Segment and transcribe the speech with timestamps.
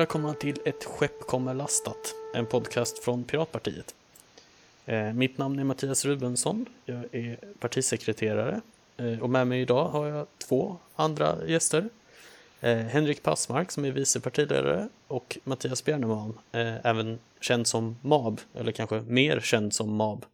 [0.00, 3.94] Välkomna till Ett skepp kommer lastat, en podcast från Piratpartiet.
[4.86, 8.60] Eh, mitt namn är Mattias Rubensson, jag är partisekreterare
[8.96, 11.88] eh, och med mig idag har jag två andra gäster.
[12.60, 18.72] Eh, Henrik Passmark som är vice partiledare och Mattias Bjerneman, även känd som MAB, eller
[18.72, 20.24] kanske mer känd som MAB,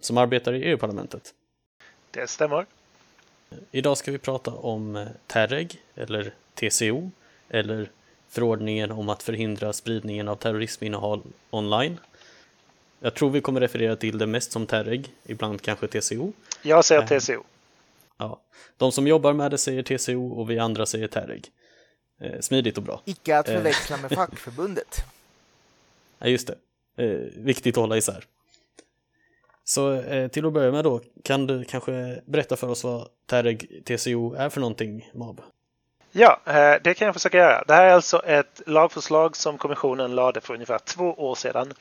[0.00, 1.34] som arbetar i EU-parlamentet.
[2.10, 2.66] Det stämmer.
[3.70, 7.10] Idag ska vi prata om TEREG, eller TCO,
[7.48, 7.90] eller
[8.30, 12.00] förordningen om att förhindra spridningen av terrorisminnehåll online.
[13.00, 16.32] Jag tror vi kommer referera till det mest som TEREG, ibland kanske TCO.
[16.62, 17.44] Jag säger eh, TCO.
[18.18, 18.40] Ja,
[18.76, 21.50] de som jobbar med det säger TCO och vi andra säger TEREG.
[22.20, 23.02] Eh, smidigt och bra.
[23.04, 24.96] Icke att förväxla med fackförbundet.
[26.22, 26.56] Ja, just det.
[27.36, 28.24] Viktigt att hålla isär.
[29.64, 34.34] Så till att börja med då, kan du kanske berätta för oss vad TEREG TCO
[34.34, 35.40] är för någonting, MAB?
[36.12, 37.64] Ja, eh, det kan jag försöka göra.
[37.66, 41.74] Det här är alltså ett lagförslag som kommissionen lade för ungefär två år sedan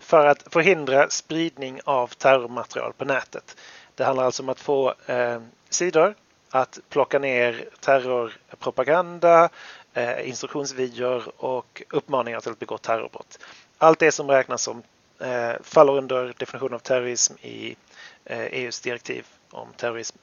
[0.00, 3.56] för att förhindra spridning av terrormaterial på nätet.
[3.94, 6.14] Det handlar alltså om att få eh, sidor
[6.50, 9.48] att plocka ner terrorpropaganda,
[9.94, 13.38] eh, instruktionsvideor och uppmaningar till att begå terrorbrott.
[13.78, 14.82] Allt det som räknas som
[15.18, 17.76] eh, faller under definition av terrorism i
[18.24, 20.16] eh, EUs direktiv om terrorism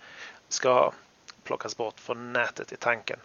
[0.49, 0.91] ska
[1.43, 3.19] plockas bort från nätet i tanken.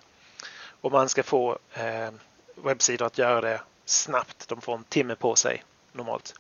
[0.85, 2.11] Och man ska få eh,
[2.55, 4.49] webbsidor att göra det snabbt.
[4.49, 6.35] De får en timme på sig normalt.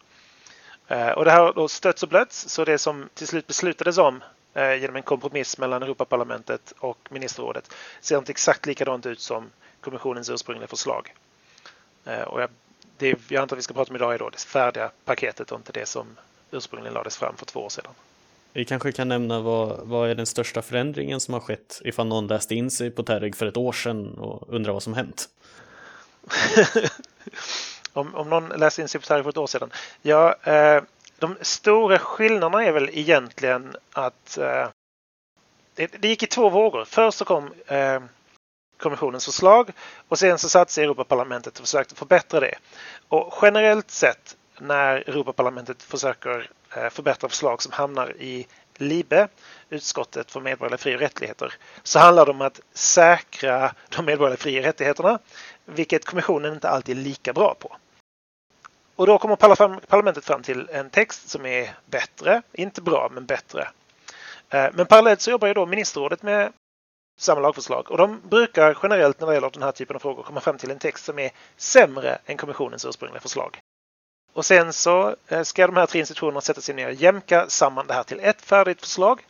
[0.88, 2.48] Eh, och det här har då stötts och blötts.
[2.48, 4.22] Så det som till slut beslutades om
[4.54, 10.30] eh, genom en kompromiss mellan Europaparlamentet och ministerrådet ser inte exakt likadant ut som kommissionens
[10.30, 11.14] ursprungliga förslag.
[12.04, 12.50] Eh, och jag,
[12.98, 15.58] det jag antar att vi ska prata om idag är då det färdiga paketet och
[15.58, 16.16] inte det som
[16.50, 17.92] ursprungligen lades fram för två år sedan.
[18.56, 22.26] Vi kanske kan nämna vad, vad är den största förändringen som har skett ifall någon
[22.26, 25.28] läste in sig på Terreg för ett år sedan och undrar vad som hänt?
[27.92, 29.70] om, om någon läste in sig på Terreg för ett år sedan?
[30.02, 30.82] Ja, eh,
[31.18, 34.68] de stora skillnaderna är väl egentligen att eh,
[35.74, 36.84] det, det, gick i två vågor.
[36.84, 38.02] Först så kom eh,
[38.76, 39.70] kommissionens förslag
[40.08, 42.54] och sen så satt sig Europaparlamentet och försökte förbättra det.
[43.08, 48.46] Och generellt sett när Europaparlamentet försöker Eh, förbättra förslag som hamnar i
[48.76, 49.28] LIBE,
[49.70, 54.60] utskottet för medborgerliga fri och rättigheter, så handlar det om att säkra de medborgerliga fri
[54.60, 55.18] och rättigheterna,
[55.64, 57.76] vilket kommissionen inte alltid är lika bra på.
[58.96, 59.36] Och då kommer
[59.86, 63.68] parlamentet fram till en text som är bättre, inte bra men bättre.
[64.48, 66.52] Eh, men parallellt så jobbar ju då ministerrådet med
[67.18, 70.40] samma lagförslag och de brukar generellt när det gäller den här typen av frågor komma
[70.40, 73.60] fram till en text som är sämre än kommissionens ursprungliga förslag.
[74.34, 77.86] Och sen så eh, ska de här tre institutionerna sätta sig ner och jämka samman
[77.86, 79.26] det här till ett färdigt förslag.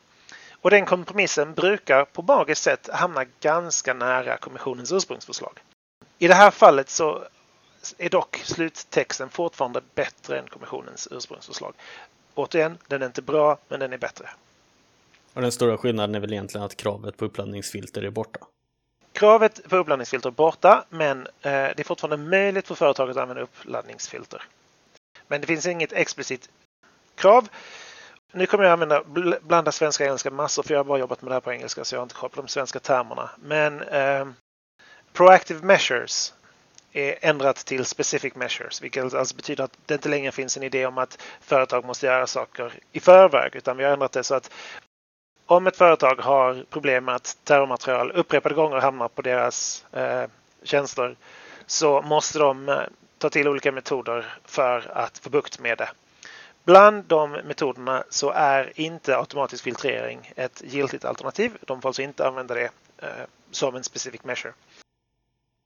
[0.52, 5.60] Och den kompromissen brukar på magiskt sätt hamna ganska nära kommissionens ursprungsförslag.
[6.18, 7.24] I det här fallet så
[7.98, 11.74] är dock sluttexten fortfarande bättre än kommissionens ursprungsförslag.
[12.34, 14.30] Återigen, den är inte bra, men den är bättre.
[15.34, 18.40] Och den stora skillnaden är väl egentligen att kravet på uppladdningsfilter är borta?
[19.12, 23.42] Kravet på uppladdningsfilter är borta, men eh, det är fortfarande möjligt för företaget att använda
[23.42, 24.42] uppladdningsfilter.
[25.28, 26.48] Men det finns inget explicit
[27.14, 27.48] krav.
[28.32, 29.04] Nu kommer jag använda
[29.42, 31.84] blanda svenska och engelska massor för jag har bara jobbat med det här på engelska
[31.84, 33.30] så jag har inte koll på de svenska termerna.
[33.38, 34.26] Men eh,
[35.12, 36.34] Proactive Measures
[36.92, 40.86] är ändrat till Specific Measures, vilket alltså betyder att det inte längre finns en idé
[40.86, 44.50] om att företag måste göra saker i förväg, utan vi har ändrat det så att
[45.46, 50.24] om ett företag har problem med att terrormaterial upprepade gånger hamnar på deras eh,
[50.62, 51.16] tjänster
[51.66, 52.80] så måste de eh,
[53.24, 55.88] ta till olika metoder för att få bukt med det.
[56.64, 61.52] Bland de metoderna så är inte automatisk filtrering ett giltigt alternativ.
[61.66, 63.08] De får alltså inte använda det eh,
[63.50, 64.52] som en specific measure.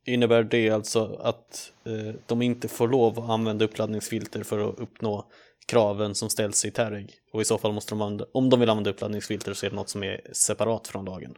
[0.07, 5.27] Innebär det alltså att eh, de inte får lov att använda uppladdningsfilter för att uppnå
[5.67, 7.15] kraven som ställs i Terrig?
[7.33, 9.77] Och i så fall måste de använda, om de vill använda uppladdningsfilter så är det
[9.77, 11.35] något som är separat från lagen?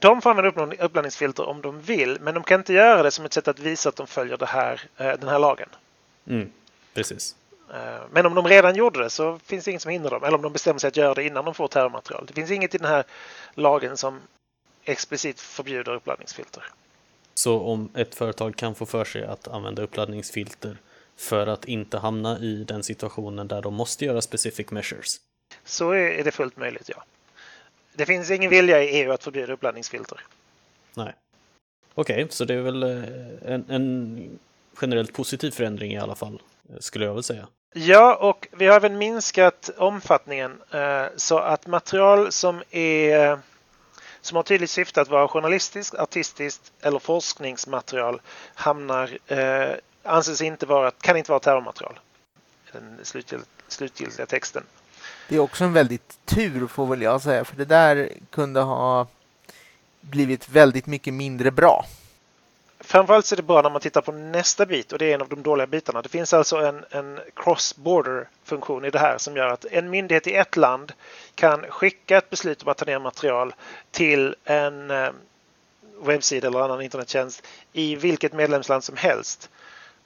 [0.00, 3.32] De får använda uppladdningsfilter om de vill, men de kan inte göra det som ett
[3.32, 5.68] sätt att visa att de följer det här, eh, den här lagen.
[6.26, 6.52] Mm,
[6.94, 7.36] precis.
[7.74, 10.24] Eh, men om de redan gjorde det så finns det inget som hindrar dem.
[10.24, 12.26] Eller om de bestämmer sig att göra det innan de får terrormaterial.
[12.26, 13.04] Det finns inget i den här
[13.54, 14.20] lagen som
[14.84, 16.64] explicit förbjuder uppladdningsfilter.
[17.34, 20.76] Så om ett företag kan få för sig att använda uppladdningsfilter
[21.16, 25.20] för att inte hamna i den situationen där de måste göra specific measures?
[25.64, 27.04] Så är det fullt möjligt, ja.
[27.92, 30.20] Det finns ingen vilja i EU att förbjuda uppladdningsfilter.
[30.94, 31.14] Nej.
[31.94, 34.38] Okej, okay, så det är väl eh, en, en
[34.82, 36.42] generellt positiv förändring i alla fall,
[36.78, 37.48] skulle jag väl säga.
[37.74, 43.38] Ja, och vi har även minskat omfattningen eh, så att material som är
[44.20, 48.20] som har tydligt syfte att vara journalistiskt, artistiskt eller forskningsmaterial
[48.54, 52.00] hamnar, eh, anses inte vara, kan inte vara terrormaterial.
[52.72, 54.62] Den slutgiltiga, slutgiltiga texten.
[55.30, 59.06] Det är också en väldigt tur får väl jag säga, för det där kunde ha
[60.00, 61.84] blivit väldigt mycket mindre bra.
[62.80, 65.20] Framförallt så är det bra när man tittar på nästa bit och det är en
[65.20, 66.02] av de dåliga bitarna.
[66.02, 70.26] Det finns alltså en, en cross-border funktion i det här som gör att en myndighet
[70.26, 70.92] i ett land
[71.34, 73.54] kan skicka ett beslut om att ta ner material
[73.90, 75.10] till en eh,
[76.02, 79.50] webbsida eller annan internettjänst i vilket medlemsland som helst.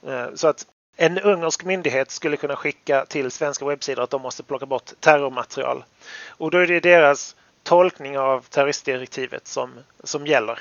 [0.06, 4.42] Eh, så att en ungersk myndighet skulle kunna skicka till svenska webbsidor att de måste
[4.42, 5.84] plocka bort terrormaterial.
[6.28, 9.70] Och då är det deras tolkning av terroristdirektivet som,
[10.04, 10.58] som gäller.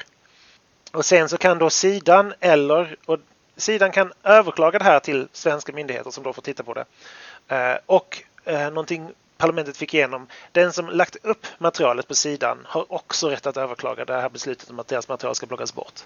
[0.91, 3.19] Och sen så kan då sidan eller och
[3.57, 6.85] sidan kan överklaga det här till svenska myndigheter som då får titta på det.
[7.47, 10.27] Eh, och eh, någonting parlamentet fick igenom.
[10.51, 14.69] Den som lagt upp materialet på sidan har också rätt att överklaga det här beslutet
[14.69, 16.01] om att deras material ska plockas bort.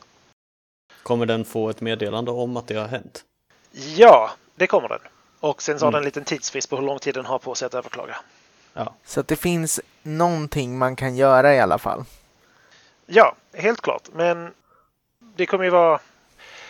[1.04, 3.24] Kommer den få ett meddelande om att det har hänt?
[3.72, 5.00] Ja, det kommer den.
[5.40, 5.94] Och sen så har Mm.
[5.94, 8.16] den en liten tidsfrist på hur lång tid den har på sig att överklaga.
[8.74, 8.94] Ja.
[9.06, 12.04] Så att det finns någonting man kan göra i alla fall.
[13.06, 14.04] Ja, helt klart.
[14.14, 14.54] Men
[15.20, 16.00] det kommer ju vara...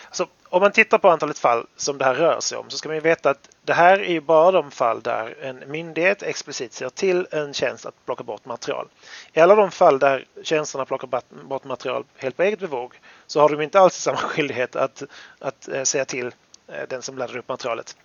[0.05, 2.89] Alltså, om man tittar på antalet fall som det här rör sig om så ska
[2.89, 6.73] man ju veta att det här är ju bara de fall där en myndighet explicit
[6.73, 8.87] ser till en tjänst att plocka bort material.
[9.33, 13.39] I alla de fall där tjänsterna plockar bort- bort material helt på eget bevåg så
[13.41, 15.03] har de inte alls samma skyldighet att,
[15.39, 16.31] att eh, säga till
[16.67, 17.97] Eh, den som laddar upp materialet.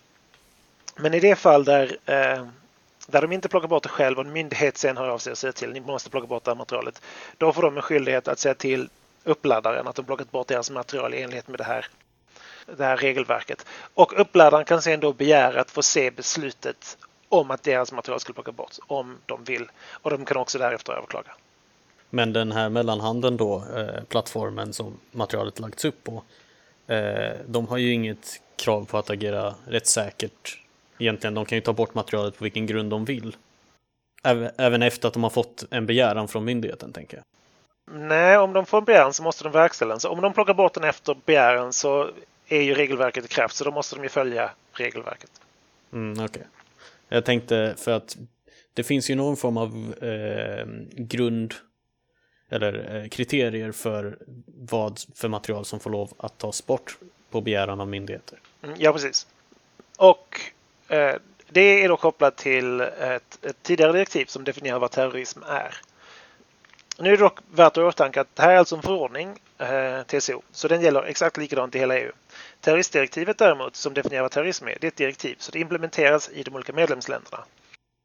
[0.97, 2.47] Men i det fall där, eh,
[3.07, 5.39] där de inte plockar bort det själv och en myndighet sen hör av sig och
[5.39, 7.03] säger till ni måste plocka bort det här materialet.
[7.39, 8.89] Då får de en skyldighet att säga till
[9.25, 11.87] uppladdaren att de plockat bort deras material i enlighet med det här,
[12.77, 13.67] det här regelverket.
[13.95, 16.99] Och uppladdaren kan sen då begära att få se beslutet
[17.29, 19.71] om att deras material skulle plockas bort om de vill.
[19.91, 21.31] Och de kan också därefter överklaga.
[22.11, 26.23] Men den här mellanhanden då, eh, plattformen som materialet lagts upp på,
[26.87, 30.59] eh, de har ju inget krav på att agera rättssäkert.
[30.99, 33.37] Egentligen, de kan ju ta bort materialet på vilken grund de vill.
[34.57, 37.25] Även, efter att de har fått en begäran från myndigheten, tänker jag.
[38.01, 40.01] Nej, om de får en begäran så måste de verkställa den.
[40.01, 42.11] Så om de plockar bort den efter begäran så
[42.49, 43.57] är ju regelverket i kraft.
[43.57, 45.31] Så då måste de ju följa regelverket.
[45.93, 46.43] Mm, okej.
[47.09, 48.17] Jag tänkte för att
[48.75, 51.55] det finns ju någon form av eh, grund
[52.51, 56.99] eller eh, kriterier för vad för material som får lov att tas bort
[57.33, 58.39] på begäran av myndigheter.
[58.63, 59.27] Mm, Ja, precis.
[59.99, 60.41] Och
[60.89, 61.15] eh,
[61.49, 65.75] det är då kopplat till ett, ett tidigare direktiv som definierar vad terrorism är.
[66.99, 70.03] Nu är det dock värt att åtanke att det här är alltså en förordning, eh,
[70.03, 72.13] TCO, så den gäller exakt likadant i hela EU.
[72.61, 76.43] Terroristdirektivet däremot, som definierar vad terrorism är, det är ett direktiv, så det implementeras i
[76.43, 77.45] de olika medlemsländerna.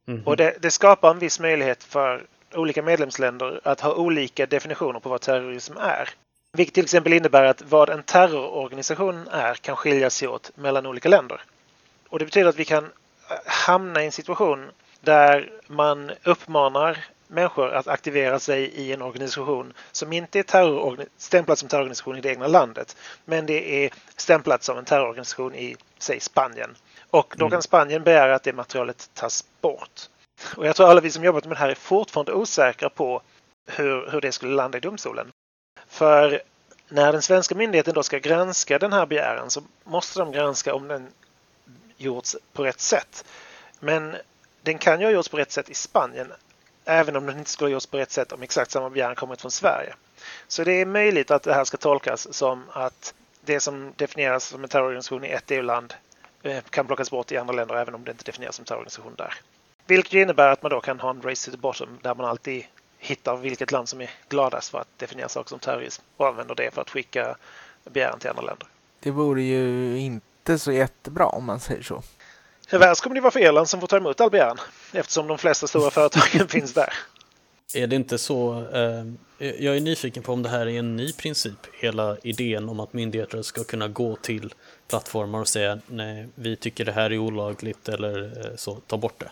[0.08, 0.24] Mhm.
[0.26, 5.10] Och det, det skapar en viss möjlighet för olika medlemsländer att ha olika definitioner på
[5.10, 6.10] vad terrorism är.
[6.58, 11.10] Vilket till exempel innebär att vad en terrororganisation är kan skilja sig åt mellan olika
[11.10, 11.42] länder.
[12.10, 12.92] Och det betyder att vi kan eh,
[13.46, 14.72] hamna i en situation
[15.02, 21.70] där man uppmanar människor att aktivera sig i en organisation som inte är stämplad som
[21.70, 22.96] terrororganisation i det egna landet.
[23.26, 26.76] Men det är stämplat som en terrororganisation i, säg Spanien.
[27.10, 27.52] Och då Mm.
[27.52, 30.02] kan Spanien begära att det materialet tas bort.
[30.56, 33.22] Och jag tror alla vi som jobbat med det här är fortfarande osäkra på
[33.66, 35.32] hur, hur det skulle landa i domstolen.
[35.98, 36.42] För
[36.90, 40.88] när den svenska myndigheten då ska granska den här begäran så måste de granska om
[40.88, 41.08] den
[41.98, 43.26] gjorts på rätt sätt.
[43.80, 44.16] Men
[44.62, 46.34] den kan ju ha gjorts på rätt sätt i Spanien
[46.86, 49.42] även om den inte skulle ha gjorts på rätt sätt om exakt samma begäran kommit
[49.42, 49.94] från Sverige.
[50.48, 54.64] Så det är möjligt att det här ska tolkas som att det som definieras som
[54.64, 55.94] en terrororganisation i ett EU-land
[56.44, 59.34] eh, kan plockas bort i andra länder även om det inte definieras som terrororganisation där.
[59.86, 62.66] Vilket innebär att man då kan ha en race to the bottom där man alltid
[62.98, 66.74] hittar vilket land som är gladast för att definiera saker som terrorism och använder det
[66.74, 67.38] för att skicka
[67.84, 68.68] begäran till andra länder.
[69.00, 72.04] Det vore ju inte så jättebra om man säger så.
[72.72, 74.58] Värst kommer det vara för Irland som får ta emot all begäran
[74.94, 76.94] eftersom de flesta stora företagen finns där.
[77.76, 79.06] Är det inte så, eh,
[79.64, 82.94] jag är nyfiken på om det här är en ny princip, hela idén om att
[82.94, 84.54] myndigheter ska kunna gå till
[84.90, 89.20] plattformar och säga nej, vi tycker det här är olagligt eller eh, så, ta bort
[89.20, 89.32] det.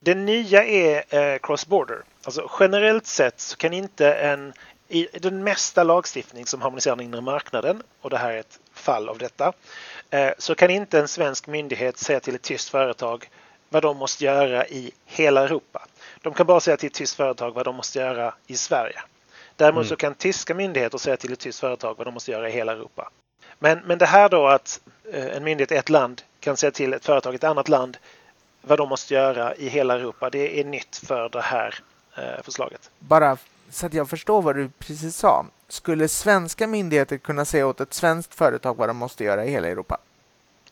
[0.00, 2.02] Det nya är eh, cross-border.
[2.24, 4.52] Alltså generellt sett så kan inte en
[4.92, 9.08] i den mesta lagstiftning som harmoniserar den inre marknaden, och det här är ett fall
[9.08, 9.52] av detta,
[10.10, 13.30] eh, så kan inte en svensk myndighet säga till ett tyst företag
[13.68, 15.86] vad de måste göra i hela Europa.
[16.22, 19.00] De kan bara säga till ett tyst företag vad de måste göra i Sverige.
[19.56, 19.88] Däremot Mm.
[19.88, 22.72] så kan tyska myndigheter säga till ett tyst företag vad de måste göra i hela
[22.72, 23.10] Europa.
[23.58, 24.80] Men, men det här då att
[25.12, 27.96] eh, en myndighet i ett land kan säga till ett företag i ett annat land
[28.62, 31.78] vad de måste göra i hela Europa, det är nytt för det här
[32.42, 32.90] förslaget.
[32.98, 33.38] Bara
[33.70, 35.46] så att jag förstår vad du precis sa.
[35.68, 39.68] Skulle svenska myndigheter kunna säga åt ett svenskt företag vad de måste göra i hela
[39.68, 39.98] Europa?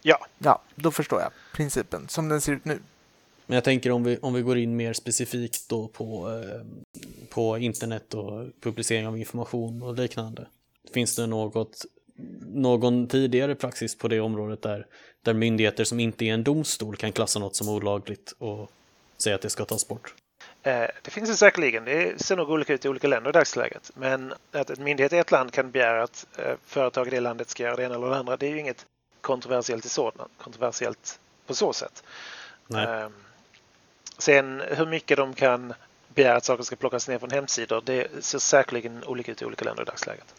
[0.02, 0.26] Ja.
[0.38, 2.78] Ja, då förstår jag principen som den ser ut nu.
[3.46, 6.60] Men jag tänker om vi, om vi går in mer specifikt då på, eh,
[7.28, 10.46] på internet och publicering av information och liknande.
[10.94, 11.84] Finns det något,
[12.40, 14.86] någon tidigare praxis på det området där,
[15.22, 18.70] där myndigheter som inte är en domstol kan klassa något som olagligt och
[19.18, 20.14] säga att det ska tas bort?
[20.62, 21.84] Eh, det finns det säkerligen.
[21.84, 23.90] Det ser nog olika ut i olika länder i dagsläget.
[23.94, 27.50] Men att en myndighet i ett land kan begära att eh, företag i det landet
[27.50, 28.86] ska göra det ena eller det andra, det är ju inget
[29.20, 32.04] kontroversiellt i sådant, kontroversiellt på så sätt.
[32.66, 32.86] Nej.
[32.86, 33.12] Ehm,
[34.20, 35.74] Sen hur mycket de kan
[36.14, 39.64] begära att saker ska plockas ner från hemsidor, det ser säkerligen olika ut i olika
[39.64, 40.34] länder i dagsläget.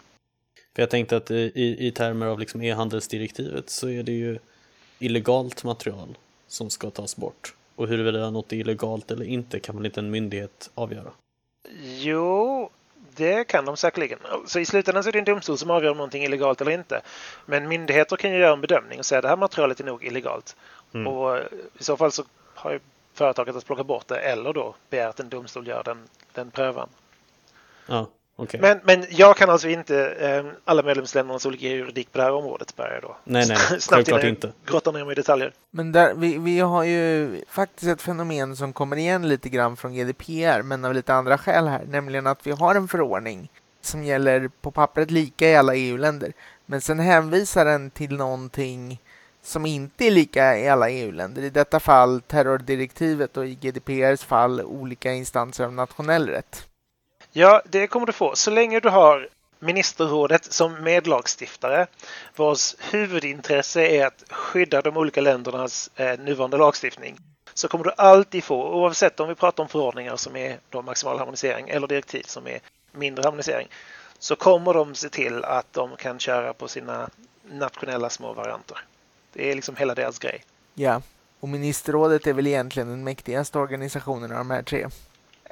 [0.75, 4.39] För jag tänkte att i, i termer av liksom e-handelsdirektivet så är det ju
[4.99, 7.53] illegalt material som ska tas bort.
[7.75, 11.11] Och huruvida något är illegalt eller inte kan väl inte en myndighet avgöra?
[11.83, 12.69] Jo,
[13.15, 14.19] det kan de säkerligen.
[14.47, 16.71] Så i slutändan så är det en domstol som avgör om någonting är illegalt eller
[16.71, 17.01] inte.
[17.45, 20.03] Men myndigheter kan ju göra en bedömning och säga att det här materialet är nog
[20.03, 20.55] illegalt.
[20.93, 21.07] Mm.
[21.07, 21.37] Och
[21.79, 22.23] i så fall så
[22.53, 22.79] har ju
[23.13, 26.89] företaget att plocka bort det eller då begära att en domstol gör den, den prövan.
[27.87, 28.59] Ja, okej.
[28.59, 32.75] Men, men jag kan alltså inte eh, alla medlemsländernas olika juridik på det här området
[32.75, 33.17] börjar då.
[33.23, 34.51] Nej, nej, Snabbt självklart innan jag inte.
[34.65, 35.53] grottar ner mig i detaljer.
[35.71, 39.93] Men där, vi, vi har ju faktiskt ett fenomen som kommer igen lite grann från
[39.93, 43.50] GDPR, men av lite andra skäl här, nämligen att vi har en förordning
[43.81, 46.33] som gäller på pappret lika i alla EU-länder,
[46.65, 49.00] men sen hänvisar den till någonting
[49.43, 51.41] som inte är lika i alla EU-länder.
[51.41, 56.67] I detta fall terrordirektivet och i GDPRs fall olika instanser av nationell rätt.
[57.31, 58.35] Ja, det kommer du få.
[58.35, 59.27] Så länge du har
[59.59, 61.88] ministerrådet som medlagstiftare
[62.35, 67.17] vars huvudintresse är att skydda de olika ländernas eh, nuvarande lagstiftning
[67.53, 71.19] så kommer du alltid få, oavsett om vi pratar om förordningar som är då maximal
[71.19, 72.59] harmonisering eller direktiv som är
[72.91, 73.67] mindre harmonisering,
[74.19, 77.09] så kommer de se till att de kan köra på sina
[77.51, 78.77] nationella små varianter.
[79.33, 80.43] Det är liksom hela deras grej.
[80.73, 81.01] Ja,
[81.39, 84.88] och ministerrådet är väl egentligen den mäktigaste organisationen av de här tre.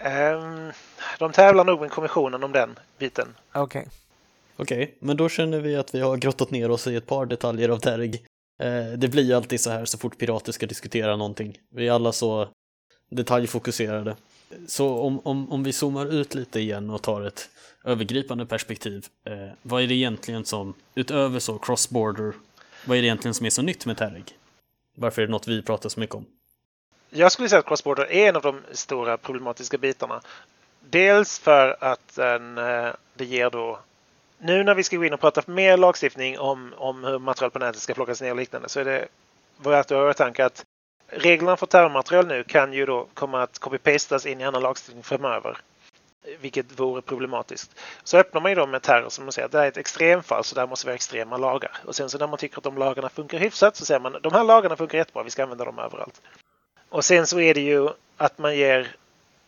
[0.03, 0.71] Ehm,
[1.19, 3.27] de tävlar nog med kommissionen om den biten.
[3.53, 3.87] Okej.
[4.55, 7.69] Okej, men då känner vi att vi har grottat ner oss i ett par detaljer
[7.69, 8.23] av Terg.
[8.63, 11.57] Eh, det blir ju alltid så här så fort pirater ska diskutera någonting.
[11.71, 12.47] Vi är alla så
[13.11, 14.15] detaljfokuserade.
[14.67, 17.49] Så om, om, om vi zoomar ut lite igen och tar ett
[17.85, 19.05] övergripande perspektiv.
[19.25, 22.33] Eh, vad är det egentligen som, utöver så cross-border,
[22.85, 24.23] vad är det egentligen som är så nytt med Terg?
[24.97, 26.25] Varför är det något vi pratar så mycket om?
[27.09, 30.21] Jag skulle säga att Cross-Border är en av de stora problematiska bitarna.
[30.79, 33.79] Dels för att den, eh, det ger då
[34.37, 37.59] nu när vi ska gå in och prata mer lagstiftning om, om hur material på
[37.59, 39.07] nätet ska plockas ner och liknande så är det
[39.57, 40.65] värt att ha i åtanke att
[41.07, 45.57] reglerna för terrormaterial nu kan ju då komma att copy-pastas in i annan lagstiftning framöver.
[46.41, 47.79] Vilket vore problematiskt.
[48.03, 50.43] Så öppnar man ju då med terror som man säger det här är ett extremfall
[50.43, 51.71] så där måste vi ha extrema lagar.
[51.85, 54.33] Och sen så när man tycker att de lagarna funkar hyfsat så säger man de
[54.33, 56.21] här lagarna funkar jättebra, vi ska använda dem överallt.
[56.89, 58.95] Och sen så är det ju att man ger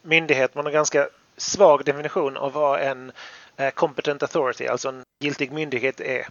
[0.01, 3.12] myndighet, man har en ganska svag definition av vad en
[3.57, 6.27] eh, competent authority, alltså en giltig myndighet är.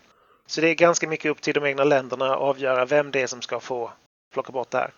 [0.46, 3.26] Så det är ganska mycket upp till de egna länderna att avgöra vem det är
[3.26, 3.90] som ska få
[4.32, 4.90] plocka bort det här.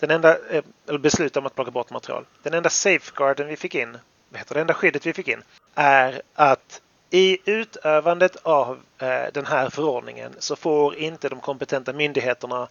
[0.00, 2.24] Den enda, eh, eller besluta om att plocka bort material.
[2.42, 3.98] Den enda safeguarden vi fick in,
[4.34, 5.42] heter det, enda skyddet vi fick in,
[5.74, 12.68] är att i utövandet av eh, den här förordningen så får inte de kompetenta myndigheterna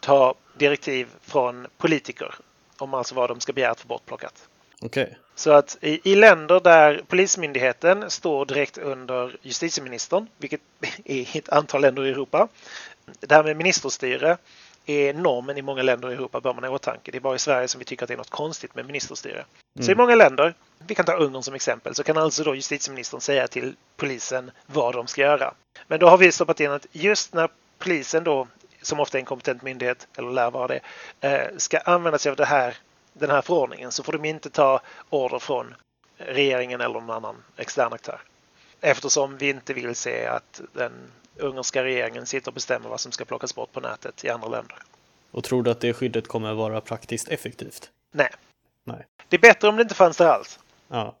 [0.00, 2.34] ta direktiv från politiker
[2.78, 4.48] om alltså vad de ska begära att få bortplockat.
[4.80, 10.60] Okej, Så att i, i länder där Polismyndigheten står direkt under justitieministern, vilket
[11.04, 12.48] är ett antal länder i Europa.
[13.20, 14.36] Det här med ministerstyre
[14.86, 17.10] är normen i många länder i Europa, bör man ha i åtanke.
[17.10, 19.44] Det är bara i Sverige som vi tycker att det är något konstigt med ministerstyre.
[19.80, 20.54] Så i många länder,
[20.86, 24.94] vi kan ta Ungern som exempel, så kan alltså då justitieministern säga till polisen vad
[24.94, 25.54] de ska göra.
[25.86, 27.48] Men då har vi stoppat in att just när
[27.78, 28.48] polisen då,
[28.82, 30.80] som ofta är en kompetent myndighet, eller lär vara det,
[31.20, 32.76] eh, ska använda sig av det här,
[33.12, 34.80] den här förordningen så får de inte ta
[35.10, 35.74] order från
[36.16, 38.20] regeringen eller någon annan extern aktör.
[38.80, 40.92] Eftersom vi inte vill se att den
[41.36, 44.76] ungerska regeringen sitter och bestämmer vad som ska plockas bort på nätet i andra länder.
[45.30, 47.90] och tror du att det skyddet kommer vara praktiskt effektivt?
[48.12, 48.30] Nej.
[48.84, 49.06] Nej.
[49.28, 50.58] Det är bättre om det inte fanns där alls.
[50.88, 51.14] Ja,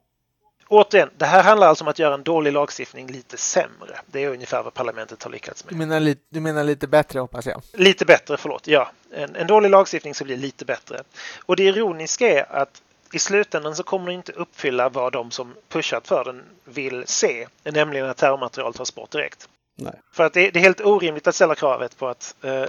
[0.68, 4.00] Återigen, det här handlar alltså om att göra en dålig lagstiftning lite sämre.
[4.06, 5.88] Det är ungefär vad parlamentet har lyckats Du, med.
[5.88, 7.62] menar lite, du menar lite bättre hoppas jag?
[7.72, 8.66] Lite bättre, förlåt.
[8.66, 11.02] Ja, en, en dålig lagstiftning ska bli lite bättre.
[11.46, 12.82] Och det ironiska är att
[13.12, 17.46] i slutändan så kommer den inte uppfylla vad de som pushat för den vill se,
[17.64, 19.48] nämligen att terrormaterial tas bort direkt.
[19.76, 19.94] nej.
[20.12, 22.64] För att det, det är helt orimligt att ställa kravet på att, eh,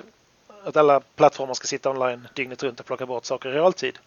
[0.63, 3.99] att alla plattformar ska sitta online dygnet runt och plocka bort saker i realtid.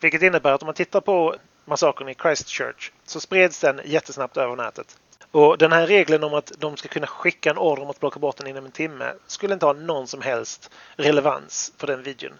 [0.00, 4.56] Vilket innebär att om man tittar på massakern i Christchurch så spreds den jättesnabbt över
[4.56, 4.96] nätet.
[5.30, 8.18] Och den här regeln om att de ska kunna skicka en order om att plocka
[8.18, 12.32] bort den inom en timme skulle inte ha någon som helst relevans för den videon.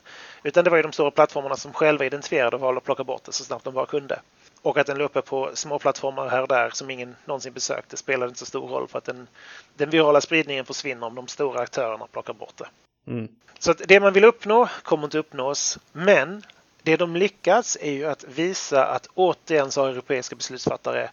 [0.42, 3.24] Utan det var ju de stora plattformarna som själva identifierade och valde att plocka bort
[3.24, 4.20] det så snabbt de bara kunde.
[4.62, 7.96] Och att den låg uppe på små plattformar här och där som ingen någonsin besökte
[7.96, 9.28] spelade inte så stor roll för att den,
[9.76, 12.68] den virala spridningen försvinner om de stora aktörerna plockar bort det.
[13.10, 13.28] Mm.
[13.58, 15.78] Så det man vill uppnå kommer inte uppnås.
[15.92, 16.42] Men
[16.82, 21.10] det de lyckats är ju att visa att återigen så har europeiska beslutsfattare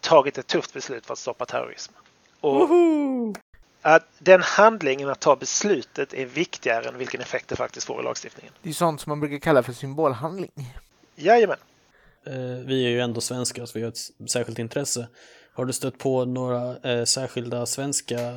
[0.00, 1.92] tagit ett tufft beslut för att stoppa terrorism.
[2.40, 3.34] Och Woho!
[3.82, 8.04] att den handlingen att ta beslutet är viktigare än vilken effekt det faktiskt får i
[8.04, 8.52] lagstiftningen.
[8.62, 10.50] Det är sånt som man brukar kalla för symbolhandling.
[11.16, 11.56] Jajamän.
[12.26, 12.32] Eh,
[12.64, 15.08] vi är ju ändå svenskar så vi har ett särskilt intresse.
[15.54, 18.36] Har du stött på några eh, särskilda svenska eh,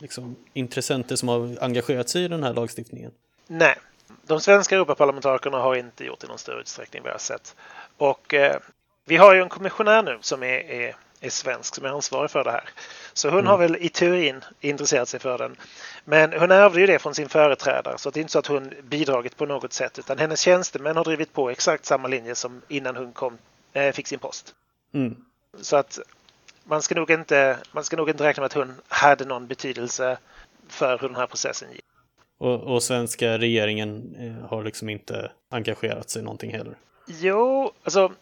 [0.00, 3.10] liksom, intressenter som har engagerat sig i den här lagstiftningen?
[3.46, 3.76] Nej,
[4.22, 7.56] de svenska Europaparlamentarikerna har inte gjort det i någon större utsträckning vad jag har sett.
[7.98, 8.56] Och eh,
[9.04, 12.44] vi har ju en kommissionär nu som är, är, är svensk som är ansvarig för
[12.44, 12.68] det här.
[13.12, 13.50] Så hon Mm.
[13.50, 15.56] har väl i teorin intresserat sig för den.
[16.04, 18.72] Men hon ärvde ju det från sin företrädare så det är inte så att hon
[18.82, 22.96] bidragit på något sätt utan hennes tjänstemän har drivit på exakt samma linje som innan
[22.96, 23.38] hon kom,
[23.72, 24.54] eh, fick sin post.
[24.94, 25.16] Mm.
[25.60, 25.98] Så att
[26.64, 30.18] man ska, nog inte, man ska nog inte räkna med att hon hade någon betydelse
[30.68, 31.84] för hur den här processen gick.
[32.44, 36.74] Och, och svenska regeringen eh, har liksom inte engagerat sig någonting heller.
[37.06, 38.12] Jo, alltså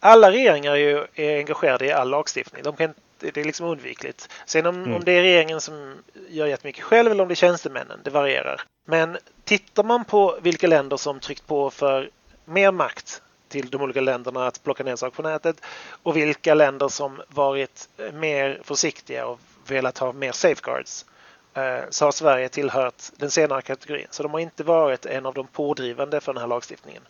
[0.00, 2.62] alla regeringar är ju är engagerade i all lagstiftning.
[2.62, 4.28] De kan, det är liksom undvikligt.
[4.46, 4.94] Sen om, Mm.
[4.94, 5.94] om det är regeringen som
[6.28, 8.60] gör jättemycket själv eller om det är tjänstemännen, det varierar.
[8.84, 12.10] Men tittar man på vilka länder som tryckt på för
[12.44, 15.56] mer makt till de olika länderna att plocka ner saker på nätet
[16.02, 21.04] och vilka länder som varit mer försiktiga och velat ha mer safeguards
[21.90, 24.06] så har Sverige tillhört den senare kategorin.
[24.10, 27.02] Så de har inte varit en av de pådrivande för den här lagstiftningen.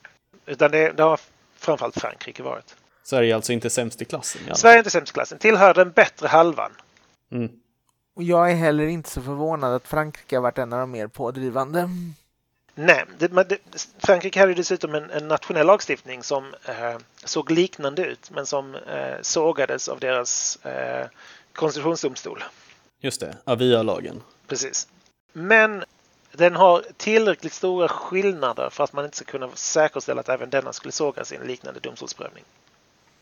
[0.47, 1.21] Utan det, det har
[1.57, 2.77] framförallt Frankrike varit.
[3.03, 4.41] Sverige är alltså inte sämst i klassen.
[4.47, 4.57] fall.
[4.57, 6.73] Sverige är inte sämst i klassen, tillhör den bättre halvan.
[7.33, 7.51] Mm.
[8.17, 11.07] Och jag är heller inte så förvånad att Frankrike har varit en av de mer
[11.07, 11.89] pådrivande.
[12.75, 13.59] Nej, det, men det,
[13.99, 18.75] Frankrike hade ju dessutom en, en nationell lagstiftning som eh, såg liknande ut men som
[18.75, 21.07] eh, sågades av deras eh,
[21.53, 22.45] konstitutionsdomstol.
[23.01, 24.23] Just det, Avia-lagen.
[24.47, 24.89] Precis.
[25.33, 25.85] Men
[26.33, 30.73] den har tillräckligt stora skillnader för att man inte ska kunna säkerställa att även denna
[30.73, 32.45] skulle sågas i en liknande domstolsprövning.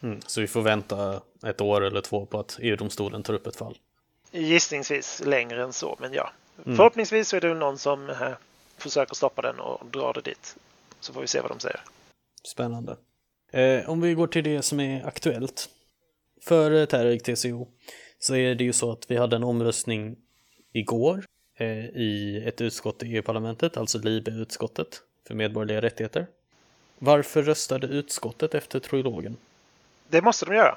[0.02, 0.20] Mm.
[0.26, 3.78] Så vi får vänta ett år eller två på att EU-domstolen tar upp ett fall.
[4.30, 6.30] Gissningsvis längre än så, men ja.
[6.64, 6.76] Mm.
[6.76, 8.28] Förhoppningsvis så är det någon som eh,
[8.78, 10.56] försöker stoppa den och drar det dit.
[11.00, 11.80] Så får vi se vad de säger.
[12.42, 12.96] Spännande.
[13.52, 15.68] Eh, om vi går till det som är aktuellt.
[16.42, 17.68] För Terreg TCO
[18.18, 20.16] så är det ju så att vi hade en omröstning
[20.74, 21.24] igår
[21.58, 26.26] eh, i ett utskott i EU-parlamentet, alltså LIBE-utskottet för medborgerliga rättigheter.
[26.98, 29.36] Varför röstade utskottet efter trilogen?
[30.08, 30.76] Det måste de göra.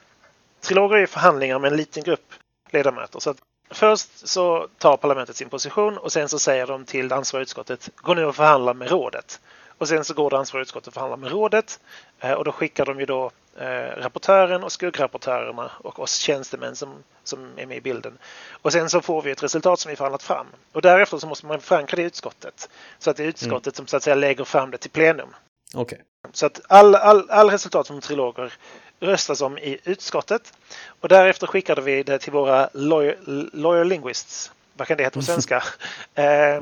[0.60, 2.34] Triloger är förhandlingar med en liten grupp
[2.70, 3.20] ledamöter.
[3.20, 3.38] Så att
[3.70, 7.90] först så tar parlamentet sin position och sen så säger de till det ansvariga utskottet
[7.96, 9.42] gå nu och förhandla med rådet.
[9.78, 11.80] Och sen så går det ansvariga utskottet och förhandlar med rådet
[12.20, 17.04] eh, och då skickar de ju då eh, rapportören och skuggrapportörerna och oss tjänstemän som,
[17.24, 18.18] som är med i bilden.
[18.50, 20.48] Och sen så får vi ett resultat som vi förhandlat fram.
[20.72, 22.70] Och därefter så måste man förankra det i utskottet.
[23.00, 25.36] Så att det är utskottet som så att säga lägger fram det till plenum.
[25.74, 28.54] Okej, Så att all, all, all resultat från triloger
[29.00, 30.54] röstas om i utskottet
[31.02, 33.18] och därefter skickade vi det till våra lawyer,
[33.54, 34.52] lawyer linguists.
[34.74, 35.64] Vad kan det heta på svenska?
[36.16, 36.62] eh,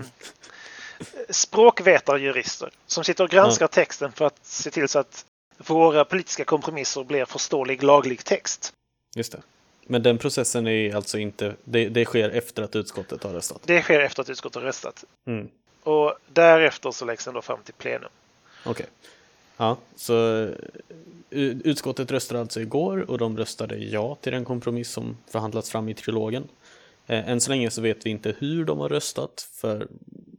[1.29, 5.25] språkvetarjurister som sitter och granskar texten för att se till så att
[5.57, 8.73] våra politiska kompromisser blir förståelig laglig text.
[9.15, 9.41] just det.
[9.87, 13.61] Men den processen är alltså inte, det, det sker efter att utskottet har röstat.
[13.65, 15.03] Det sker efter att utskottet har röstat.
[15.27, 15.47] Mm.
[15.83, 18.09] Och därefter så läggs den då fram till plenum.
[18.65, 18.85] Okej.
[19.57, 20.49] Ja, så eh,
[21.63, 25.93] utskottet röstade alltså igår och de röstade ja till den kompromiss som förhandlats fram i
[25.93, 26.47] trilogen.
[27.07, 29.87] Eh, än så länge så vet vi inte hur de har röstat för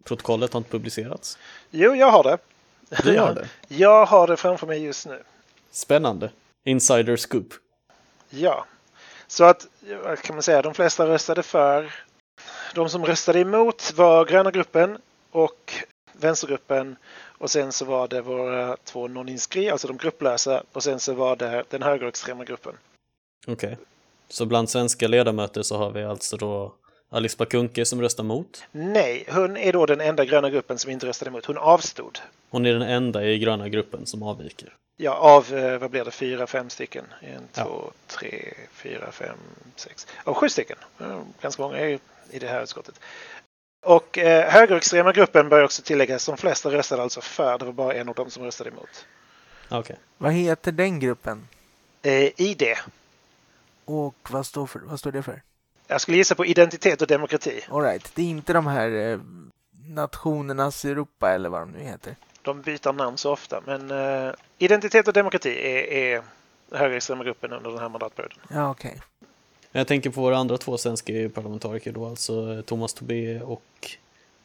[0.05, 1.39] protokollet har inte publicerats.
[1.71, 2.39] Jo, jag har det.
[3.03, 3.49] Du har det.
[3.69, 5.23] Jag har det framför mig just nu.
[5.71, 6.31] Spännande.
[6.65, 7.55] Insider scoop.
[8.31, 8.67] Ja,
[9.27, 9.67] så att
[10.05, 11.95] vad kan man säga, de flesta röstade för.
[12.75, 14.99] De som röstade emot var gröna gruppen
[15.31, 15.73] och
[16.13, 16.97] vänstergruppen
[17.39, 21.37] och sen så var det våra två non-inscri, alltså de grupplösa och sen så var
[21.37, 22.73] det den högerextrema gruppen.
[23.47, 23.79] Okej.
[24.29, 26.73] Så bland svenska ledamöter så har vi alltså då
[27.11, 28.65] Alice Bakunke som röstar mot.
[28.73, 31.47] Nej, hon är då den enda gröna gruppen som inte röstade emot.
[31.47, 32.19] Hon avstod.
[32.51, 34.75] Hon är den enda i gröna gruppen som avviker.
[34.97, 37.05] Ja, av eh, vad blir det, fyra, fem stycken?
[37.21, 37.65] En, Ja.
[37.65, 39.37] två, tre, fyra, fem,
[39.77, 40.07] sex.
[40.25, 40.77] Av sju stycken.
[41.41, 41.99] Ganska många är
[42.31, 43.01] i det här utskottet.
[43.87, 46.27] Och eh, högerextrema gruppen bör också tilläggas.
[46.27, 47.59] De flesta röstade alltså för.
[47.59, 49.07] Det var bara en av dem som röstade emot.
[49.69, 49.97] Okej.
[50.19, 51.49] Vad heter den gruppen?
[52.03, 52.63] Eh, ID.
[53.85, 55.43] Och vad står, för, vad står det för?
[55.87, 57.61] Jag skulle gissa på identitet och demokrati.
[57.71, 58.13] All right.
[58.15, 59.19] Det är inte de här eh,
[59.89, 62.17] nationernas Europa eller vad de nu heter.
[62.43, 66.23] De byter namn så ofta, men eh, identitet och demokrati är, är
[66.73, 68.39] högerextrema gruppen under den här mandatperioden.
[68.49, 69.01] Ja, okej.
[69.73, 73.97] Jag tänker på våra andra två svenska EU-parlamentariker då, alltså Thomas Tobé och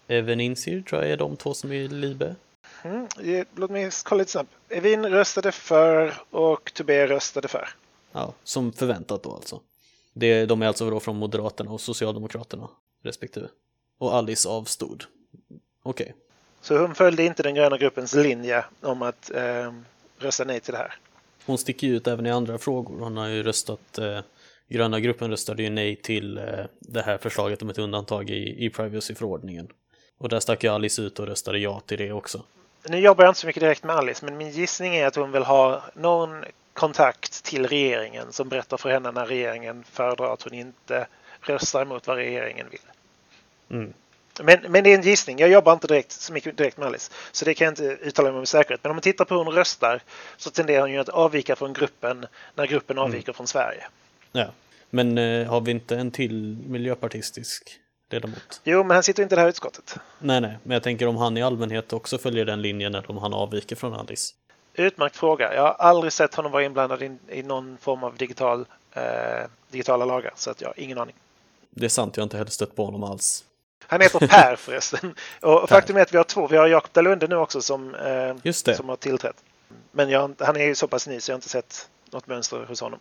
[0.08, 2.36] Even Incir tror jag är de två som är i Libe.
[2.84, 3.08] Mm,
[3.56, 4.50] låt mig kolla lite snabbt.
[4.70, 7.70] Evin röstade för och Tobé röstade för.
[8.12, 9.60] Ja, som förväntat då alltså.
[10.14, 12.70] Det, de är alltså då från Moderaterna och Socialdemokraterna
[13.04, 13.48] respektive.
[14.00, 15.04] Och Alice avstod.
[15.84, 16.16] Okej.
[16.62, 19.74] Så hon följde inte den gröna gruppens linje om att eh,
[20.20, 20.94] rösta nej till det här.
[21.46, 23.00] Hon sticker ut även i andra frågor.
[23.00, 24.20] Hon har ju röstat, eh,
[24.68, 26.44] gröna gruppen röstade ju nej till eh,
[26.80, 29.68] det här förslaget om ett undantag i, i privacyförordningen.
[30.18, 32.44] Och där stack ju Alice ut och röstade ja till det också.
[32.90, 35.32] Nu jobbar jag inte så mycket direkt med Alice, men min gissning är att hon
[35.32, 40.54] vill ha någon kontakt till regeringen som berättar för henne när regeringen föredrar att hon
[40.54, 41.08] inte
[41.42, 42.80] röstar emot vad regeringen vill.
[43.70, 43.94] Mm.
[44.44, 45.40] Men, men det är en gissning.
[45.40, 47.12] Jag jobbar inte direkt, så mycket direkt med Alice.
[47.32, 48.84] Så det kan jag inte uttala mig med säkerhet.
[48.84, 50.02] Men om man tittar på hur hon röstar
[50.38, 53.88] så tenderar hon ju att avvika från gruppen när gruppen avviker från Sverige.
[54.32, 54.46] Ja.
[54.90, 57.80] Men eh, har vi inte en till miljöpartistisk
[58.10, 58.62] ledamot?
[58.64, 59.96] Jo, men han sitter inte i det här utskottet.
[60.20, 63.34] Nej, nej, men jag tänker om han i allmänhet också följer den linjen om han
[63.34, 64.34] avviker från Alice.
[64.74, 65.54] Utmärkt fråga.
[65.56, 69.04] Jag har aldrig sett honom vara inblandad i, i någon form av digital, eh,
[69.72, 71.16] digitala lagar, så att jag har ingen aning.
[71.70, 73.46] Det är sant, jag har inte heller stött på honom alls.
[73.88, 75.16] Han heter Per förresten.
[75.42, 76.48] Och faktum är att vi har två.
[76.48, 79.44] Vi har Jakob Dalunde nu också som, eh, som har tillträtt.
[79.92, 82.66] Men jag, han är ju så pass ny så jag har inte sett något mönster
[82.66, 83.00] hos honom.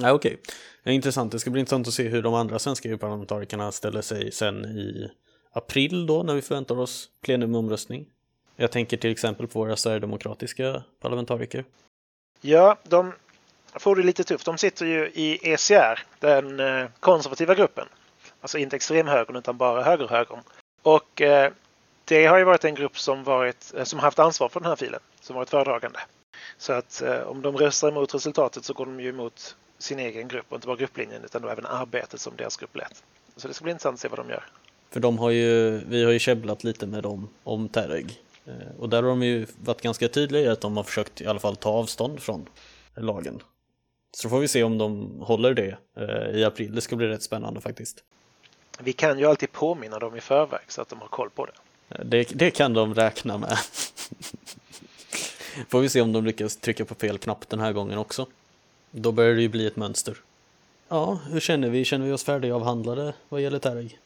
[0.00, 0.38] Ja, Okej,
[0.82, 0.94] okay.
[0.94, 1.32] intressant.
[1.32, 5.10] Det ska bli intressant att se hur de andra svenska EU-parlamentarikerna ställer sig sen i
[5.52, 8.06] april då när vi förväntar oss plenumomröstning.
[8.60, 11.64] Jag tänker till exempel på våra sverigedemokratiska parlamentariker.
[12.40, 13.12] Ja, de
[13.74, 14.44] får det lite tufft.
[14.44, 17.86] De sitter ju i ECR, den eh, konservativa gruppen.
[18.40, 20.40] Alltså inte extremhögern utan bara högerhögern.
[20.82, 21.52] Och eh,
[22.04, 24.76] det har ju varit en grupp som, varit, eh, som haft ansvar för den här
[24.76, 25.98] filen, som varit föredragande.
[26.58, 30.28] Så att eh, om de röstar emot resultatet så går de ju emot sin egen
[30.28, 33.02] grupp och inte bara grupplinjen utan då även arbetet som deras grupp lät.
[33.36, 34.44] Så det ska bli intressant att se vad de gör.
[34.90, 38.20] För de har ju, vi har ju käbblat lite med dem om Terreg.
[38.46, 41.26] Eh, Och där har de ju varit ganska tydliga i att de har försökt i
[41.26, 42.48] alla fall ta avstånd från
[42.96, 43.42] lagen.
[44.16, 46.74] Så får vi se om de håller det eh, i april.
[46.74, 48.04] Det ska bli rätt spännande faktiskt.
[48.80, 51.52] Vi kan ju alltid påminna dem i förväg så att de har koll på det.
[51.88, 53.58] Eh, Det, det kan de räkna med.
[55.68, 58.26] Får vi se om de lyckas trycka på fel knapp den här gången också.
[58.90, 60.16] Då börjar det ju bli ett mönster.
[60.88, 61.84] Ja, hur känner vi?
[61.84, 63.98] Känner vi oss färdigavhandlade vad gäller Terreg?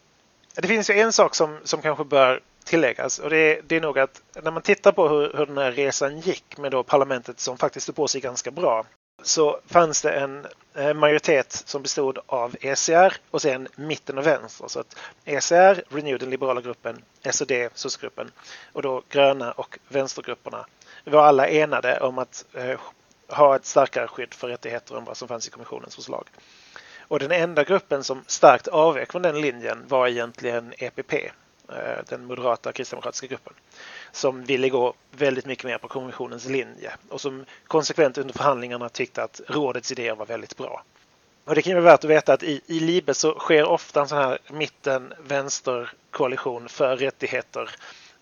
[0.54, 3.76] Det finns ju en sak som, som kanske bör tilläggas alltså, och det är, det
[3.76, 6.82] är nog att när man tittar på hur, hur den här resan gick med då
[6.82, 8.84] parlamentet som faktiskt stod på sig ganska bra
[9.22, 14.68] så fanns det en eh, majoritet som bestod av ECR och sen mitten och vänster.
[14.68, 18.30] Så att ECR, Renew, den liberala gruppen, SOD, SOS-gruppen
[18.72, 20.66] och då gröna och vänstergrupperna
[21.04, 22.80] var alla enade om att eh,
[23.28, 26.28] ha ett starkare skydd för rättigheter än vad som fanns i kommissionens förslag.
[27.08, 31.12] Och den enda gruppen som starkt avvek från den linjen var egentligen EPP,
[31.68, 33.52] Eh, den moderata kristdemokratiska gruppen,
[34.12, 39.22] som ville gå väldigt mycket mer på kommissionens linje och som konsekvent under förhandlingarna tyckte
[39.22, 40.82] att rådets idéer var väldigt bra.
[41.44, 44.00] Och det kan ju vara värt att veta att i, i Libe så sker ofta
[44.00, 47.70] en sån här mitten-vänster-koalition för rättigheter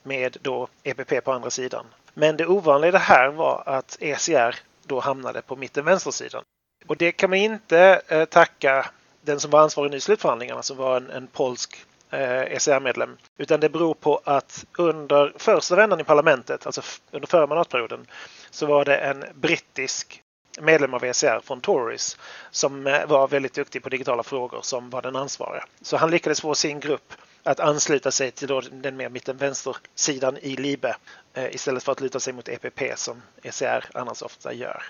[0.02, 1.86] med då EPP på andra sidan.
[2.14, 6.42] Men det ovanliga i det här var att ECR då hamnade på mitten-vänstersidan.
[6.86, 10.96] Och det kan man inte eh, tacka den som var ansvarig i slutförhandlingarna som var
[10.96, 13.16] en, en polsk eh, ECR-medlem.
[13.38, 18.06] Utan det beror på att under första vändan i parlamentet, alltså under förra mandatperioden,
[18.50, 20.22] så var det en brittisk
[20.60, 22.16] medlem av ECR från Tories
[22.50, 25.64] som eh, var väldigt duktig på digitala frågor som var den ansvariga.
[25.80, 30.56] Så han lyckades få sin grupp att ansluta sig till då den mer mitten-vänstersidan i
[30.56, 30.96] Libe
[31.34, 34.82] eh, istället för att luta sig mot EPP som ECR annars ofta gör.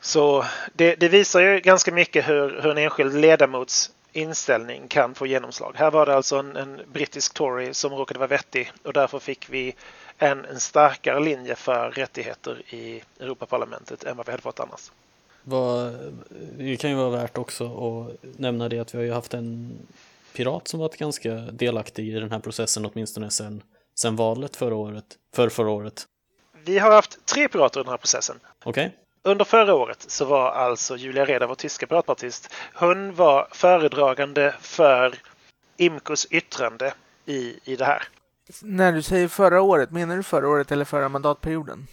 [0.00, 0.44] Så
[0.74, 5.72] det, det visar ju ganska mycket hur, hur en enskild ledamots inställning kan få genomslag.
[5.76, 9.50] Här var det alltså en, en brittisk Tory som råkade vara vettig och därför fick
[9.50, 9.74] vi
[10.18, 14.90] en, en starkare linje för rättigheter i Europaparlamentet än vad vi hade fått annars.
[15.42, 15.92] Vad,
[16.58, 19.78] det kan ju vara värt också att nämna det att vi har ju haft en
[20.32, 23.62] pirat som varit ganska delaktig i den här processen åtminstone sen,
[23.94, 26.06] sen valet förra året, för förra året.
[26.64, 28.40] Vi har haft tre pirater i den här processen.
[28.64, 28.96] Okej?
[29.24, 35.14] Under förra året så var alltså Julia Reda, vår tyska piratpartist, hon var föredragande för
[35.76, 36.94] IMCOs yttrande
[37.26, 38.02] i, i det här.
[38.62, 41.86] När du säger förra året, menar du förra året eller förra mandatperioden?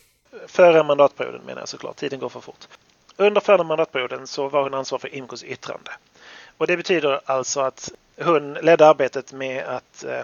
[0.48, 2.68] Förra mandatperioden menar jag såklart, tiden går för fort.
[3.18, 5.92] under förra mandatperioden så var hon ansvarig för IMCOs yttrande.
[6.58, 7.92] Och det betyder alltså att
[8.24, 10.22] hon ledde arbetet med att eh,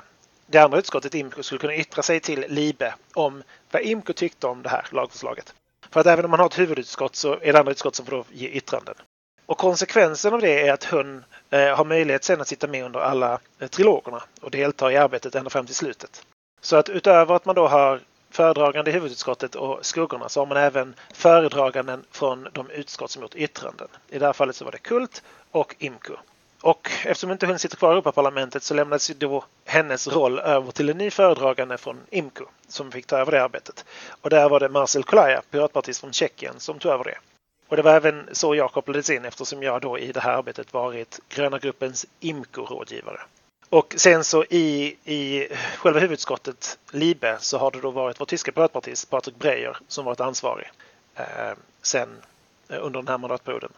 [0.48, 4.62] det andra utskottet, IMCO, skulle kunna yttra sig till LIBE om vad IMCO tyckte om
[4.62, 5.54] det här lagförslaget.
[5.92, 8.26] För att även om man har ett huvudutskott så är det andra utskott som får
[8.32, 8.96] ge yttranden.
[9.46, 13.00] Och konsekvensen av det är att hon eh, har möjlighet sen att sitta med under
[13.00, 16.26] alla eh, trilogerna och delta i arbetet ända fram till slutet.
[16.62, 20.58] Så att utöver att man då har föredragande i huvudutskottet och skuggorna så har man
[20.58, 23.88] även föredraganden från de utskott som gjort yttranden.
[24.10, 26.14] I det här fallet så var det KULT och IMCO.
[26.66, 30.90] Och eftersom inte hon sitter kvar i Europaparlamentet så lämnades då hennes roll över till
[30.90, 33.86] en ny föredragande från IMCO som fick ta över det arbetet.
[34.22, 37.18] Och där var det Marcel Kolaja, piratpartist från Tjeckien, som tog över det.
[37.68, 40.74] Och det var även så jag kopplades in eftersom jag då i det här arbetet
[40.74, 43.22] varit gröna gruppens IMCO-rådgivare.
[43.70, 45.48] Och sen så i, i
[45.78, 50.20] själva huvudskottet LIBE så har det då varit vår tyska piratpartist Patrik Breyer som varit
[50.20, 50.72] ansvarig
[51.16, 52.10] eh, sen
[52.70, 53.72] eh, under den här mandatperioden.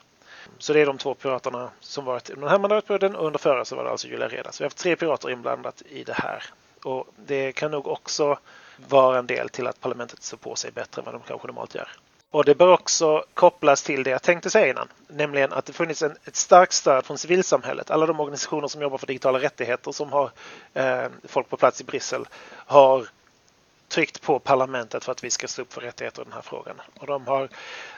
[0.57, 3.65] Så det är de två piraterna som varit under den här mandatperioden och under förra
[3.65, 4.51] så var det alltså Julia Reda.
[4.51, 6.43] Så vi har haft tre pirater inblandat i det här.
[6.83, 8.39] Och det kan nog också
[8.89, 11.75] vara en del till att parlamentet står på sig bättre än vad de kanske normalt
[11.75, 11.89] gör.
[12.31, 16.01] Och det bör också kopplas till det jag tänkte säga innan, nämligen att det funnits
[16.01, 17.91] en, ett starkt stöd från civilsamhället.
[17.91, 20.31] Alla de organisationer som jobbar för digitala rättigheter som har
[20.73, 23.07] eh, folk på plats i Bryssel har
[23.88, 26.82] tryckt på parlamentet för att vi ska stå upp för rättigheter i den här frågan.
[27.00, 27.50] Och de har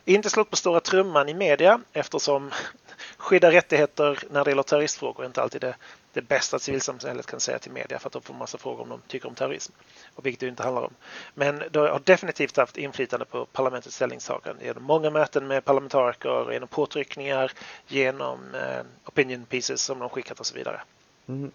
[0.06, 2.52] inte slått på stora trumman i media eftersom
[3.18, 5.76] skydda rättigheter när det gäller terroristfrågor är inte alltid det,
[6.14, 9.02] det bästa civilsamhället kan säga till media för att de får massa frågor om de
[9.08, 9.74] tycker om terrorism.
[10.16, 10.94] Och vilket det inte handlar om.
[11.34, 16.68] Men de har definitivt haft inflytande på parlamentets ställningstagande genom många möten med parlamentariker, genom
[16.68, 17.52] påtryckningar,
[17.88, 20.82] genom eh, opinion pieces som de skickat och så vidare.
[21.28, 21.52] Mm.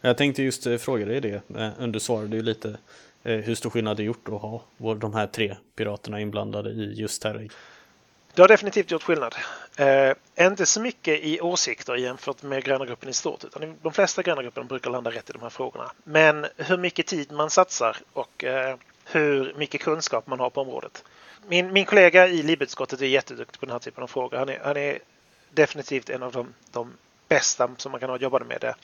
[0.00, 1.42] Jag tänkte just eh, fråga dig det.
[1.58, 2.76] Eh, du svarade ju lite
[3.24, 4.62] Eh, hur stor skillnad det gjort att ha
[4.94, 7.50] de här tre piraterna inblandade i just Terreg.
[8.34, 9.34] Det har definitivt gjort skillnad.
[9.76, 13.44] Eh, inte så mycket i åsikter jämfört med gröna gruppen i stort.
[13.44, 15.92] Utan de flesta gröna grupperna brukar landa rätt i de här frågorna.
[16.04, 21.04] Men hur mycket tid man satsar och eh, hur mycket kunskap man har på området.
[21.48, 24.36] Min, min kollega i LIB-utskottet är jätteduktig på den här typen av frågor.
[24.38, 24.98] Han är, han är
[25.50, 26.92] definitivt en av de, de
[27.34, 28.74] bästa som man kan ha jobbade med det.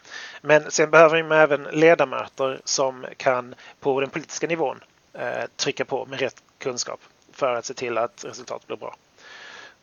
[0.41, 4.81] Men sen behöver man även ledamöter som kan på den politiska nivån
[5.13, 7.01] eh, trycka på med rätt kunskap
[7.33, 8.97] för att se till att resultatet blir bra.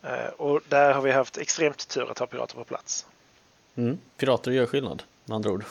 [0.03, 3.05] Eh, och där har vi haft extremt tur att ha pirater på plats.
[3.75, 3.97] Mm.
[4.17, 5.63] Pirater gör skillnad, med andra ord.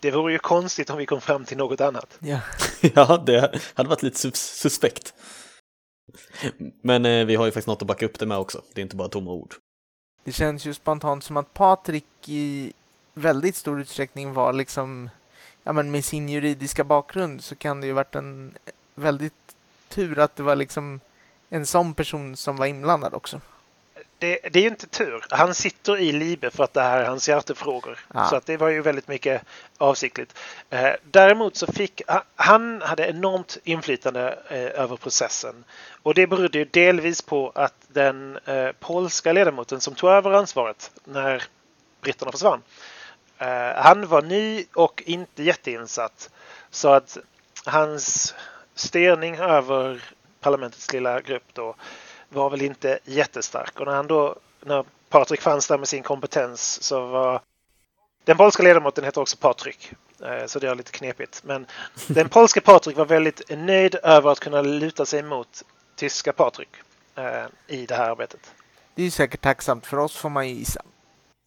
[0.00, 2.18] Det vore ju konstigt om vi kom fram till något annat.
[2.18, 2.40] Ja,
[2.80, 5.14] ja det hade varit lite sus suspekt.
[6.82, 8.62] Men eh, vi har ju faktiskt något att backa upp det med också.
[8.74, 9.54] Det är inte bara tomma ord
[10.26, 12.72] det känns ju spontant som att Patrik i
[13.14, 15.10] väldigt stor utsträckning var liksom,
[15.62, 18.54] ja men med sin juridiska bakgrund så kan det ju varit en
[18.94, 19.56] väldigt
[19.88, 21.00] tur att det var liksom
[21.48, 23.40] en sån person som var inblandad också.
[24.18, 25.24] Det, det är ju inte tur.
[25.30, 27.98] Han sitter i Libe för att det här är hans hjärtefrågor.
[28.14, 28.24] Ja.
[28.24, 29.42] Så att det var ju väldigt mycket
[29.78, 30.38] avsiktligt.
[30.70, 32.02] Eh, däremot så fick
[32.36, 35.64] han hade enormt inflytande eh, över processen.
[36.02, 40.90] Och det berodde ju delvis på att den eh, polska ledamoten som tog över ansvaret
[41.04, 41.42] när
[42.00, 42.62] britterna försvann.
[43.38, 46.30] Eh, han var ny och inte jätteinsatt.
[46.70, 47.18] Så att
[47.64, 48.34] hans
[48.74, 50.02] styrning över
[50.40, 51.74] parlamentets lilla grupp då
[52.28, 53.80] var väl inte jättestark.
[53.80, 57.40] Och när han då, när Patrik fanns där med sin kompetens så var
[58.24, 61.42] den polska ledamoten heter också Patrik, eh, så det är lite knepigt.
[61.44, 61.66] Men
[62.06, 65.62] den polska Patrik var väldigt nöjd över att kunna luta sig mot
[65.96, 66.70] tyska Patrik
[67.14, 68.54] eh, i det här arbetet.
[68.94, 70.82] Det är ju säkert tacksamt för oss får man ju gissa.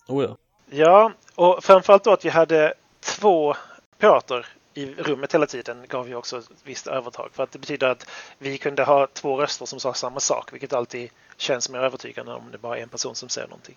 [0.08, 0.38] Oh ja.
[0.72, 3.56] Ja, och framförallt då att vi hade två
[3.98, 4.46] pirater
[4.80, 7.30] i rummet hela tiden gav ju också ett visst övertag.
[7.34, 10.74] För att det betyder att vi kunde ha två röster som sa samma sak, vilket
[10.74, 13.76] alltid känns mer övertygande om det bara är en person som säger någonting.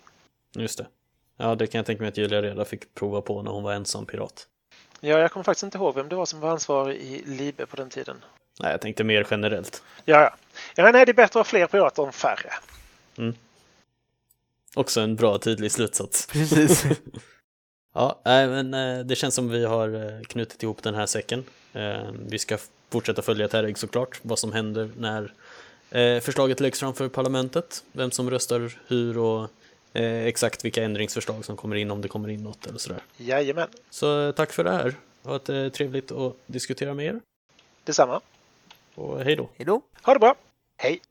[0.55, 0.87] Just det.
[1.37, 3.73] Ja, det kan jag tänka mig att Julia Reda fick prova på när hon var
[3.73, 4.47] ensam pirat.
[4.99, 7.75] Ja, jag kommer faktiskt inte ihåg vem det var som var ansvarig i Libe på
[7.75, 8.23] den tiden.
[8.59, 9.83] Nej, jag tänkte mer generellt.
[10.05, 10.35] Ja, ja.
[10.75, 12.53] ja nej, det är bättre att ha fler pirater än färre.
[13.17, 13.33] Mm.
[14.75, 16.25] Också en bra tydlig slutsats.
[16.25, 16.85] Precis.
[17.93, 21.43] Ja, nej, men eh, det känns som vi har eh, knutit ihop den här säcken.
[21.73, 22.57] Eh, Vi ska
[22.89, 25.33] fortsätta följa Terreg såklart, vad som händer när
[26.19, 29.49] förslaget läggs fram för parlamentet, vem som röstar hur och
[29.93, 33.01] exakt vilka ändringsförslag som kommer in om det kommer in något eller sådär.
[33.17, 34.83] Jajamän, Så tack för det här.
[35.21, 37.19] Det har varit eh, trevligt att diskutera med er
[37.83, 38.21] detsamma.
[38.95, 39.49] och hej då.
[39.57, 39.81] Hej då.
[40.01, 40.35] Ha det bra.
[40.77, 41.01] Hej!